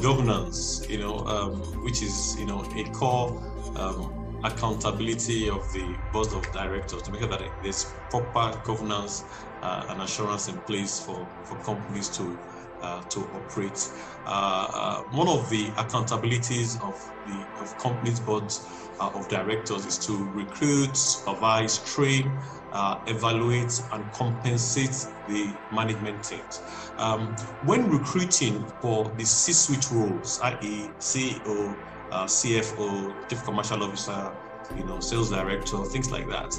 governance, 0.00 0.86
you 0.88 0.98
know, 0.98 1.18
um, 1.26 1.52
which 1.82 2.02
is, 2.02 2.36
you 2.38 2.46
know, 2.46 2.64
a 2.76 2.84
core 2.90 3.42
um, 3.76 4.27
accountability 4.44 5.48
of 5.48 5.70
the 5.72 6.00
board 6.10 6.32
of 6.32 6.50
directors 6.52 7.02
to 7.02 7.10
make 7.10 7.20
sure 7.20 7.28
that 7.30 7.42
there's 7.62 8.00
proper 8.10 8.60
governance 8.64 9.24
uh, 9.62 9.86
and 9.88 10.00
assurance 10.00 10.48
in 10.48 10.60
place 10.62 11.00
for, 11.00 11.32
for 11.44 11.60
companies 11.60 12.16
to 12.16 12.40
uh, 12.80 13.02
to 13.10 13.24
operate. 13.32 13.90
Uh, 14.24 14.68
uh, 14.72 15.02
one 15.10 15.28
of 15.28 15.48
the 15.50 15.74
accountabilities 15.74 16.80
of 16.80 16.94
the 17.24 17.48
of 17.58 17.76
companies 17.78 18.20
boards 18.20 18.66
uh, 19.00 19.10
of 19.14 19.28
directors 19.28 19.84
is 19.84 19.98
to 19.98 20.30
recruit, 20.32 20.96
supervise, 20.96 21.82
train, 21.82 22.40
uh, 22.72 22.98
evaluate, 23.06 23.72
and 23.92 24.10
compensate 24.12 24.94
the 25.26 25.60
management 25.70 26.24
teams. 26.24 26.62
Um, 26.98 27.36
when 27.60 27.88
recruiting 27.88 28.70
for 28.80 29.14
the 29.16 29.24
C-suite 29.24 29.90
roles, 29.90 30.38
i.e., 30.42 30.94
CEO, 31.00 31.80
uh, 32.10 32.24
CFO, 32.24 33.28
Chief 33.28 33.42
Commercial 33.44 33.82
Officer, 33.82 34.32
you 34.76 34.84
know, 34.84 35.00
sales 35.00 35.30
director, 35.30 35.82
things 35.84 36.10
like 36.10 36.28
that. 36.28 36.54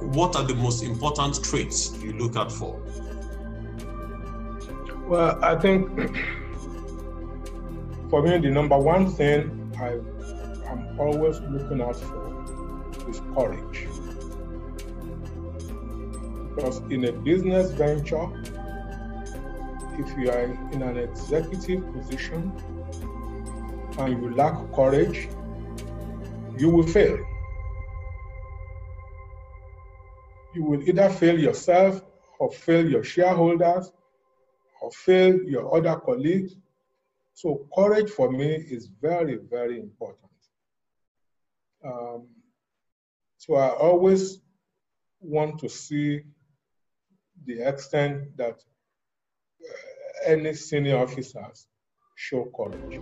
what 0.00 0.36
are 0.36 0.44
the 0.44 0.54
most 0.54 0.82
important 0.82 1.42
traits 1.42 1.96
you 2.02 2.12
look 2.12 2.36
out 2.36 2.52
for? 2.52 2.80
Well, 5.06 5.42
I 5.44 5.56
think 5.56 5.88
for 8.10 8.22
me, 8.22 8.38
the 8.38 8.50
number 8.50 8.78
one 8.78 9.10
thing 9.10 9.72
I 9.78 9.94
am 10.70 10.98
always 10.98 11.40
looking 11.40 11.82
out 11.82 11.96
for 11.96 13.10
is 13.10 13.20
courage. 13.34 13.88
Because 16.54 16.78
in 16.90 17.04
a 17.04 17.12
business 17.12 17.72
venture, 17.72 18.28
if 19.98 20.18
you 20.18 20.30
are 20.30 20.44
in 20.72 20.82
an 20.82 20.96
executive 20.96 21.92
position 21.92 22.52
and 23.98 24.22
you 24.22 24.34
lack 24.34 24.54
courage, 24.74 25.28
you 26.58 26.68
will 26.70 26.86
fail. 26.86 27.18
You 30.54 30.64
will 30.64 30.82
either 30.88 31.08
fail 31.10 31.38
yourself 31.38 32.02
or 32.38 32.50
fail 32.50 32.88
your 32.88 33.04
shareholders 33.04 33.92
or 34.80 34.90
fail 34.90 35.42
your 35.44 35.74
other 35.76 35.96
colleagues. 35.96 36.56
So 37.34 37.66
courage 37.76 38.10
for 38.10 38.30
me 38.30 38.54
is 38.54 38.88
very, 39.00 39.38
very 39.50 39.80
important. 39.80 40.18
Um, 41.84 42.28
so 43.36 43.56
I 43.56 43.70
always 43.70 44.40
want 45.20 45.58
to 45.60 45.68
see 45.68 46.22
the 47.46 47.68
extent 47.68 48.36
that 48.36 48.54
uh, 48.54 50.26
any 50.26 50.54
senior 50.54 50.98
officers 50.98 51.66
show 52.14 52.50
courage. 52.56 53.00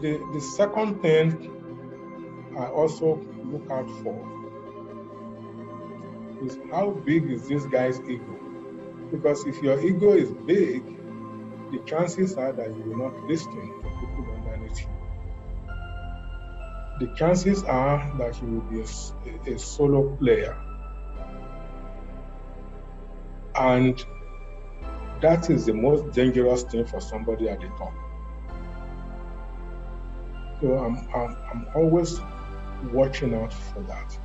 The, 0.00 0.18
the 0.32 0.40
second 0.40 1.00
thing 1.00 1.54
I 2.58 2.66
also 2.66 3.20
look 3.44 3.70
out 3.70 3.88
for 4.02 4.38
is 6.44 6.58
how 6.70 6.90
big 6.90 7.30
is 7.30 7.48
this 7.48 7.64
guy's 7.66 8.00
ego? 8.00 8.38
Because 9.10 9.44
if 9.46 9.62
your 9.62 9.80
ego 9.80 10.12
is 10.12 10.30
big, 10.46 10.84
the 11.72 11.78
chances 11.86 12.34
are 12.34 12.52
that 12.52 12.68
you 12.68 12.82
will 12.82 13.10
not 13.10 13.22
listen 13.24 13.52
to 13.52 13.88
people 14.00 14.34
underneath 14.34 14.80
you. 14.80 14.88
The 17.00 17.14
chances 17.14 17.62
are 17.64 18.12
that 18.18 18.40
you 18.42 18.48
will 18.48 18.60
be 18.62 18.80
a, 18.80 19.54
a 19.54 19.58
solo 19.58 20.16
player. 20.16 20.56
And 23.54 24.04
that 25.20 25.50
is 25.50 25.66
the 25.66 25.74
most 25.74 26.12
dangerous 26.12 26.62
thing 26.64 26.86
for 26.86 27.00
somebody 27.00 27.48
at 27.48 27.60
the 27.60 27.68
top. 27.78 27.92
So 30.60 30.78
I'm, 30.78 30.96
I'm, 31.14 31.36
I'm 31.52 31.66
always 31.74 32.20
watching 32.92 33.34
out 33.34 33.52
for 33.52 33.80
that. 33.82 34.18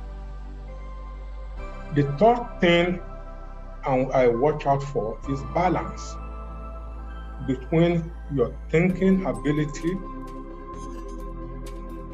The 1.94 2.02
third 2.18 2.60
thing 2.60 3.00
I 3.86 4.28
watch 4.28 4.66
out 4.66 4.82
for 4.82 5.18
is 5.30 5.42
balance 5.54 6.16
between 7.46 8.10
your 8.32 8.56
thinking 8.70 9.26
ability 9.26 9.92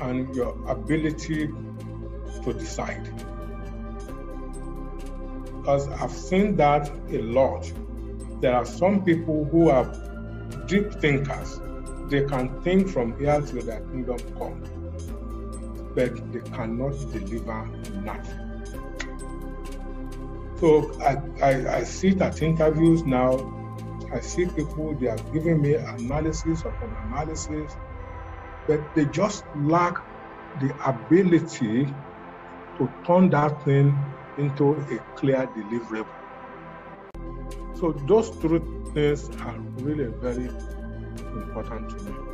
and 0.00 0.34
your 0.34 0.56
ability 0.68 1.48
to 2.44 2.52
decide. 2.52 3.04
Because 5.58 5.88
I've 5.88 6.10
seen 6.10 6.56
that 6.56 6.90
a 7.10 7.18
lot. 7.22 7.72
There 8.40 8.54
are 8.54 8.66
some 8.66 9.04
people 9.04 9.44
who 9.44 9.68
are 9.68 9.84
deep 10.66 10.92
thinkers. 10.94 11.60
They 12.10 12.24
can 12.24 12.60
think 12.62 12.88
from 12.88 13.18
here 13.18 13.40
till 13.40 13.62
their 13.62 13.80
kingdom 13.80 14.18
come, 14.36 14.62
but 15.94 16.32
they 16.32 16.40
cannot 16.50 16.92
deliver 17.12 17.66
nothing. 18.02 18.46
So 20.58 20.92
I, 21.00 21.16
I, 21.42 21.76
I 21.78 21.84
sit 21.84 22.20
at 22.20 22.42
interviews 22.42 23.04
now 23.04 23.60
I 24.12 24.18
see 24.18 24.46
people, 24.46 24.94
they 24.94 25.06
are 25.06 25.18
giving 25.32 25.62
me 25.62 25.74
analysis 25.74 26.60
upon 26.62 26.96
analysis, 27.06 27.72
but 28.66 28.80
they 28.96 29.04
just 29.06 29.44
lack 29.54 29.98
the 30.60 30.74
ability 30.84 31.86
to 32.76 32.92
turn 33.06 33.30
that 33.30 33.64
thing 33.64 33.96
into 34.36 34.72
a 34.72 34.98
clear 35.14 35.46
deliverable. 35.56 36.08
So 37.76 37.92
those 37.92 38.30
three 38.30 38.60
things 38.92 39.30
are 39.42 39.56
really 39.78 40.12
very 40.20 40.50
important 41.34 41.90
to 41.90 42.04
me. 42.04 42.29